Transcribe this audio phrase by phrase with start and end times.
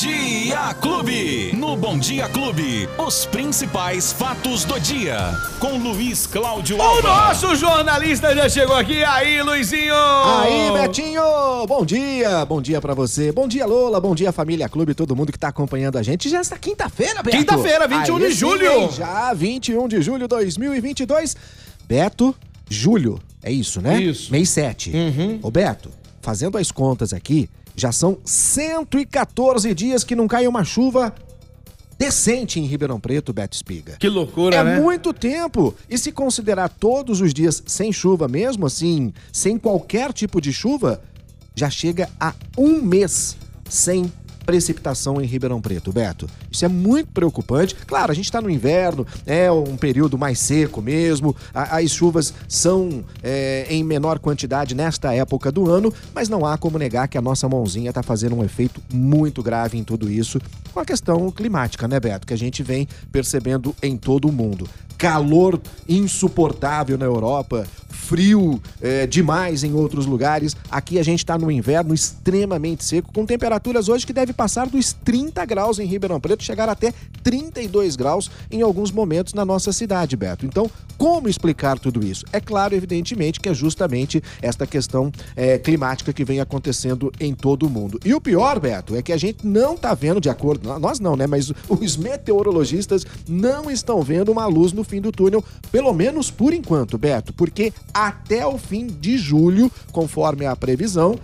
[0.00, 1.52] Dia Clube.
[1.56, 5.18] No Bom Dia Clube, os principais fatos do dia.
[5.58, 7.08] Com Luiz Cláudio O Alba.
[7.08, 9.02] nosso jornalista já chegou aqui.
[9.02, 9.96] Aí, Luizinho!
[9.96, 11.20] Aí, Betinho!
[11.66, 13.32] Bom dia, bom dia pra você.
[13.32, 14.00] Bom dia, Lola.
[14.00, 16.28] Bom dia, Família Clube, todo mundo que tá acompanhando a gente.
[16.28, 17.36] Já esta quinta-feira, Beto.
[17.36, 18.92] Quinta-feira, 21 Aí de julho.
[18.92, 21.36] Já, 21 de julho de 2022.
[21.88, 22.32] Beto,
[22.70, 24.00] julho, é isso, né?
[24.00, 24.30] Isso.
[24.30, 24.92] Mês 7.
[24.94, 25.40] Uhum.
[25.42, 25.90] Ô, Beto,
[26.22, 31.14] fazendo as contas aqui, já são 114 dias que não cai uma chuva
[31.98, 33.96] decente em Ribeirão Preto, Beto Espiga.
[33.98, 34.80] Que loucura, É né?
[34.80, 35.74] muito tempo.
[35.88, 41.02] E se considerar todos os dias sem chuva mesmo, assim, sem qualquer tipo de chuva,
[41.54, 43.36] já chega a um mês
[43.68, 44.12] sem
[44.52, 46.26] precipitação em Ribeirão Preto, Beto.
[46.50, 47.74] Isso é muito preocupante.
[47.86, 52.32] Claro, a gente está no inverno, é um período mais seco mesmo, a- as chuvas
[52.48, 57.18] são é, em menor quantidade nesta época do ano, mas não há como negar que
[57.18, 60.40] a nossa mãozinha está fazendo um efeito muito grave em tudo isso,
[60.72, 62.26] com a questão climática, né, Beto?
[62.26, 64.66] Que a gente vem percebendo em todo o mundo.
[64.96, 70.56] Calor insuportável na Europa, frio é, demais em outros lugares.
[70.68, 74.92] Aqui a gente está no inverno extremamente seco, com temperaturas hoje que deve passar dos
[74.92, 76.94] 30 graus em Ribeirão Preto, chegar até
[77.24, 80.46] 32 graus em alguns momentos na nossa cidade, Beto.
[80.46, 82.24] Então, como explicar tudo isso?
[82.32, 87.66] É claro, evidentemente, que é justamente esta questão é, climática que vem acontecendo em todo
[87.66, 87.98] o mundo.
[88.04, 91.16] E o pior, Beto, é que a gente não tá vendo, de acordo, nós não,
[91.16, 91.26] né?
[91.26, 96.54] Mas os meteorologistas não estão vendo uma luz no fim do túnel, pelo menos por
[96.54, 101.18] enquanto, Beto, porque até o fim de julho, conforme a previsão,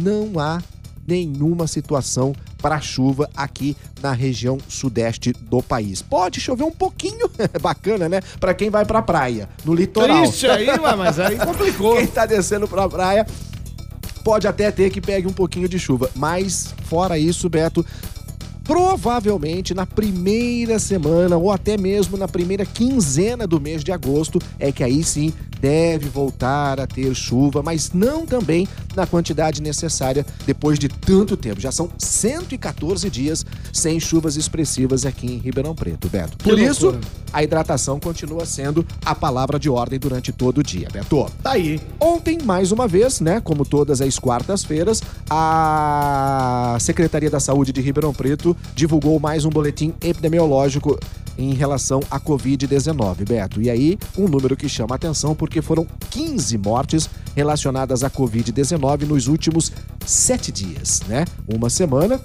[0.00, 0.60] não há
[1.06, 6.00] nenhuma situação para chuva aqui na região sudeste do país.
[6.00, 7.30] Pode chover um pouquinho,
[7.60, 8.20] bacana, né?
[8.40, 10.22] Para quem vai para praia, no litoral.
[10.22, 11.96] Triste aí, mas aí complicou.
[11.96, 13.26] Quem tá descendo pra praia
[14.24, 16.10] pode até ter que pegue um pouquinho de chuva.
[16.14, 17.84] Mas, fora isso, Beto,
[18.64, 24.72] provavelmente na primeira semana ou até mesmo na primeira quinzena do mês de agosto é
[24.72, 25.32] que aí sim
[25.64, 31.58] deve voltar a ter chuva, mas não também na quantidade necessária depois de tanto tempo.
[31.58, 36.36] Já são 114 dias sem chuvas expressivas aqui em Ribeirão Preto, Beto.
[36.36, 37.06] Por Que isso, loucura.
[37.32, 41.30] a hidratação continua sendo a palavra de ordem durante todo o dia, Beto.
[41.42, 41.80] Tá aí.
[41.98, 48.12] Ontem, mais uma vez, né, como todas as quartas-feiras, a Secretaria da Saúde de Ribeirão
[48.12, 50.98] Preto divulgou mais um boletim epidemiológico
[51.38, 53.60] em relação à Covid-19, Beto.
[53.60, 59.26] E aí, um número que chama atenção porque foram 15 mortes relacionadas à Covid-19 nos
[59.26, 59.72] últimos
[60.06, 61.24] sete dias, né?
[61.48, 62.20] Uma semana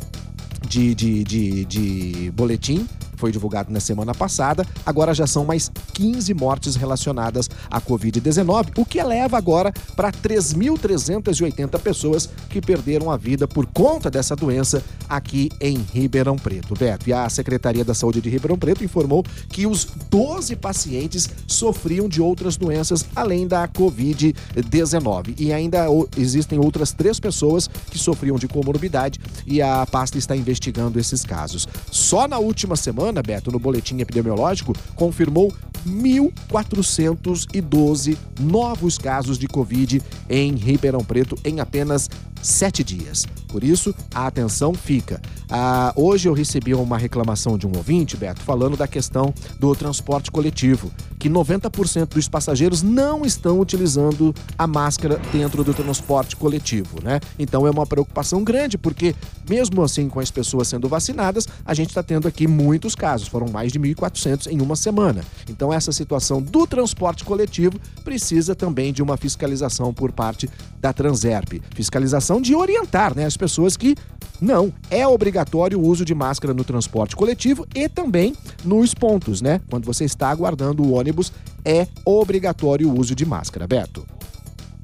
[0.67, 2.87] de, de, de, de boletim
[3.19, 4.65] foi divulgado na semana passada.
[4.85, 11.79] Agora já são mais 15 mortes relacionadas à Covid-19, o que eleva agora para 3.380
[11.79, 16.73] pessoas que perderam a vida por conta dessa doença aqui em Ribeirão Preto.
[16.73, 22.07] Beto, e a Secretaria da Saúde de Ribeirão Preto informou que os 12 pacientes sofriam
[22.07, 25.35] de outras doenças além da Covid-19.
[25.37, 25.85] E ainda
[26.17, 31.67] existem outras três pessoas que sofriam de comorbidade e a pasta está investigando esses casos.
[31.91, 35.53] Só na última semana, Beto, no boletim epidemiológico, confirmou
[35.87, 42.09] 1.412 novos casos de Covid em Ribeirão Preto em apenas
[42.41, 43.25] sete dias.
[43.47, 45.21] Por isso, a atenção fica.
[45.49, 50.29] Ah, hoje eu recebi uma reclamação de um ouvinte, Beto, falando da questão do transporte
[50.29, 57.19] coletivo, que 90% dos passageiros não estão utilizando a máscara dentro do transporte coletivo, né?
[57.39, 59.15] Então é uma preocupação grande, porque
[59.49, 63.47] mesmo assim com as pessoas sendo vacinadas, a gente está tendo aqui muitos casos, foram
[63.47, 65.23] mais de 1.400 em uma semana.
[65.49, 70.47] Então essa situação do transporte coletivo precisa também de uma fiscalização por parte
[70.79, 71.53] da Transerp.
[71.73, 73.95] Fiscalização de orientar, né, as pessoas que
[74.41, 79.59] não, é obrigatório o uso de máscara no transporte coletivo e também nos pontos, né?
[79.69, 81.31] Quando você está aguardando o ônibus,
[81.65, 84.18] é obrigatório o uso de máscara, Beto.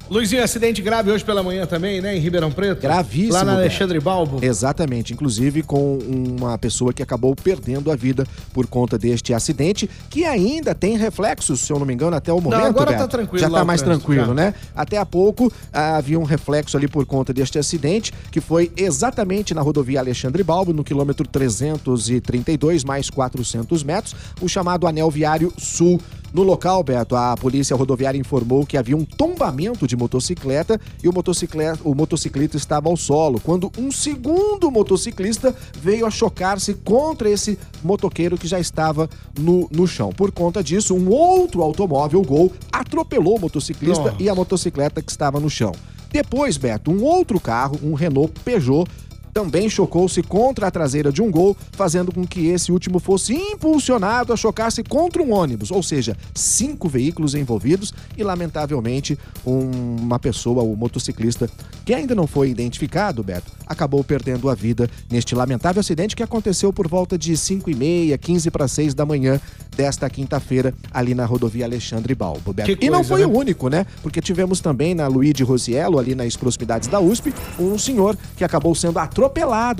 [0.08, 2.16] Luizinho, acidente grave hoje pela manhã também, né?
[2.16, 2.80] Em Ribeirão Preto.
[2.80, 3.54] Gravíssimo, Lá na.
[3.56, 4.38] Alexandre Balbo.
[4.44, 10.24] Exatamente, inclusive com uma pessoa que acabou perdendo a vida por conta deste acidente, que
[10.24, 12.64] ainda tem reflexos, se eu não me engano, até o momento.
[12.66, 13.02] agora Beto.
[13.02, 14.34] tá tranquilo Já tá mais tranquilo, já.
[14.34, 14.54] né?
[14.76, 19.54] Até há pouco ah, havia um reflexo ali por conta deste acidente, que foi exatamente
[19.54, 26.00] na rodovia Alexandre Balbo, no quilômetro 332, mais 400 metros, o chamado Anel Viário Sul.
[26.32, 31.12] No local, Beto, a polícia rodoviária informou que havia um tombamento de motocicleta e o,
[31.12, 37.58] motocicleta, o motociclista estava ao solo, quando um segundo motociclista veio a chocar-se contra esse
[37.82, 39.08] motoqueiro que já estava
[39.38, 40.10] no, no chão.
[40.10, 44.22] Por conta disso, um outro automóvel Gol atropelou o motociclista Nossa.
[44.22, 45.72] e a motocicleta que estava no chão.
[46.10, 48.88] Depois, Beto, um outro carro, um Renault Peugeot,
[49.36, 54.32] também chocou-se contra a traseira de um gol, fazendo com que esse último fosse impulsionado
[54.32, 60.62] a chocar-se contra um ônibus, ou seja, cinco veículos envolvidos e, lamentavelmente, um- uma pessoa,
[60.62, 61.50] o motociclista,
[61.84, 66.72] que ainda não foi identificado, Beto, acabou perdendo a vida neste lamentável acidente que aconteceu
[66.72, 69.38] por volta de 5 e meia, 15 para 6 da manhã
[69.76, 72.74] desta quinta-feira, ali na rodovia Alexandre Balbo, Beto.
[72.74, 73.26] Que e não coisa, foi né?
[73.26, 73.84] o único, né?
[74.02, 78.74] Porque tivemos também na Luigi Rosiello, ali nas proximidades da USP, um senhor que acabou
[78.74, 79.25] sendo atropelado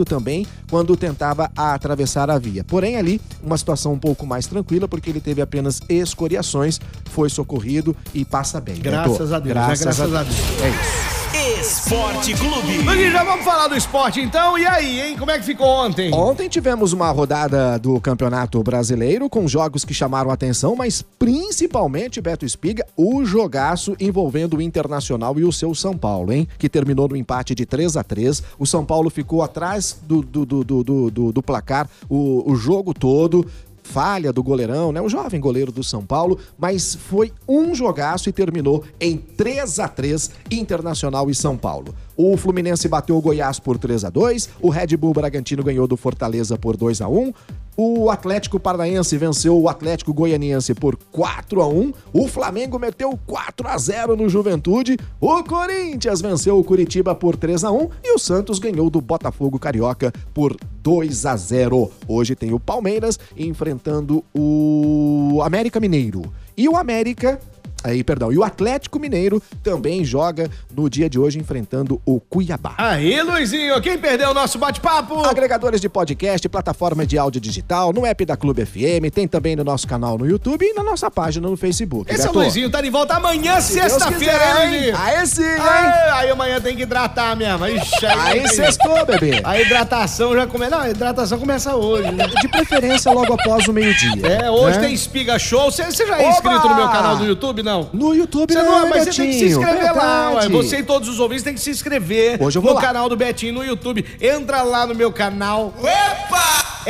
[0.04, 2.64] também quando tentava atravessar a via.
[2.64, 7.96] Porém, ali, uma situação um pouco mais tranquila, porque ele teve apenas escoriações, foi socorrido
[8.14, 8.76] e passa bem.
[8.76, 8.90] Beto.
[8.90, 9.62] Graças a Deus, né?
[9.62, 10.36] Graças a Deus.
[10.62, 11.05] É isso.
[11.34, 12.78] Esporte Clube.
[12.78, 14.56] Luiz, já vamos falar do esporte então.
[14.58, 15.16] E aí, hein?
[15.18, 16.14] Como é que ficou ontem?
[16.14, 22.20] Ontem tivemos uma rodada do Campeonato Brasileiro com jogos que chamaram a atenção, mas principalmente,
[22.20, 26.46] Beto Espiga, o jogaço envolvendo o Internacional e o seu São Paulo, hein?
[26.58, 30.46] Que terminou no empate de 3 a 3 O São Paulo ficou atrás do, do,
[30.46, 33.44] do, do, do- do- do placar o, o jogo todo.
[33.86, 35.00] Falha do goleirão, né?
[35.00, 39.88] O jovem goleiro do São Paulo, mas foi um jogaço e terminou em 3 a
[39.88, 41.94] 3 Internacional e São Paulo.
[42.16, 45.96] O Fluminense bateu o Goiás por 3 a 2 o Red Bull Bragantino ganhou do
[45.96, 47.32] Fortaleza por 2 a 1
[47.76, 53.68] o Atlético Paranaense venceu o Atlético Goianiense por 4 a 1 o Flamengo meteu 4
[53.68, 58.18] a 0 no Juventude, o Corinthians venceu o Curitiba por 3 a 1 e o
[58.18, 65.40] Santos ganhou do Botafogo Carioca por 2 a 0 Hoje tem o Palmeiras enfrentando o
[65.42, 66.22] América Mineiro.
[66.56, 67.38] E o América
[67.86, 68.32] Aí, perdão.
[68.32, 72.74] E o Atlético Mineiro também joga no dia de hoje enfrentando o Cuiabá.
[72.76, 75.24] Aí, Luizinho, quem perdeu o nosso bate-papo?
[75.24, 79.62] Agregadores de podcast, plataforma de áudio digital, no app da Clube FM, tem também no
[79.62, 82.12] nosso canal no YouTube e na nossa página no Facebook.
[82.12, 82.38] Esse é o Beto.
[82.40, 84.96] Luizinho, tá de volta amanhã, sexta-feira, hein, Luizinho?
[84.98, 85.48] Aí sim, hein?
[85.60, 87.66] Aí, aí amanhã tem que hidratar mesmo.
[87.68, 89.40] Ixi, Aí tem- sextou, bebê.
[89.44, 90.70] A hidratação já começa.
[90.76, 92.26] Não, a hidratação começa hoje, né?
[92.26, 94.26] De preferência logo após o meio-dia.
[94.26, 94.86] É, hoje né?
[94.86, 95.70] tem Espiga Show.
[95.70, 96.30] Você você já é Oba!
[96.32, 97.75] inscrito no meu canal do YouTube, não?
[97.92, 99.60] No YouTube, Você não, mas você tem que se Betinho?
[99.60, 100.40] inscrever lá, ué.
[100.40, 100.52] Verdade.
[100.52, 102.82] Você e todos os ouvintes têm que se inscrever Hoje eu vou no lá.
[102.82, 104.04] canal do Betinho no YouTube.
[104.20, 105.72] Entra lá no meu canal.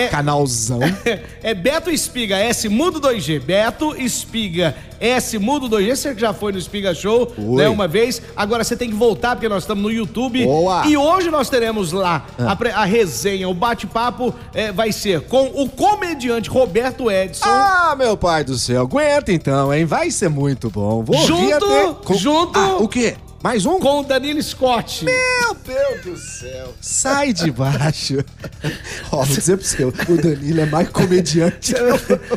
[0.09, 0.81] Canalzão.
[1.43, 3.41] É Beto Espiga S Mudo 2G.
[3.41, 5.95] Beto Espiga S Mudo 2G.
[5.97, 8.21] Você já foi no Espiga Show, né, uma vez.
[8.35, 10.45] Agora você tem que voltar porque nós estamos no YouTube.
[10.45, 10.87] Boa.
[10.87, 15.47] E hoje nós teremos lá a, pre- a resenha, o bate-papo é, vai ser com
[15.55, 17.45] o comediante Roberto Edson.
[17.47, 18.83] Ah, meu pai do céu.
[18.83, 19.85] Aguenta então, hein?
[19.85, 21.03] Vai ser muito bom.
[21.05, 23.15] Vou Junto- até- junto- Ah, o quê?
[23.47, 23.79] Mais um?
[23.79, 25.05] Com o Danilo Scott.
[25.05, 26.75] Meu Deus do céu.
[26.81, 28.17] Sai de baixo.
[29.13, 31.73] Ó, vou dizer pro seu, o Danilo é mais comediante.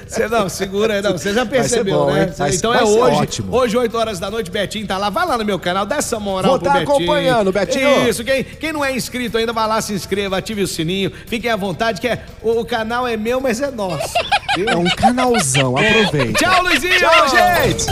[0.07, 1.13] Você não, segura aí, não.
[1.13, 2.27] Você já percebeu, bom, né?
[2.27, 3.21] Vai- então vai é hoje.
[3.21, 3.55] ótimo.
[3.55, 5.09] Hoje, 8 horas da noite, Betinho tá lá.
[5.09, 6.95] Vai lá no meu canal, dá essa moral Vou pro tá Betinho.
[6.95, 8.07] acompanhando, Betinho.
[8.07, 11.11] Isso, quem, quem não é inscrito ainda, vai lá, se inscreva, ative o sininho.
[11.25, 14.13] Fiquem à vontade, que é, o, o canal é meu, mas é nosso.
[14.57, 16.33] É um canalzão, aproveita.
[16.33, 16.97] Tchau, Luizinho!
[16.97, 17.85] Tchau, gente!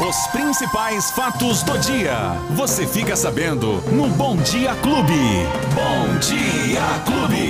[0.00, 2.16] Os principais fatos do dia.
[2.50, 5.46] Você fica sabendo no Bom Dia Clube.
[5.74, 7.48] Bom Dia Clube.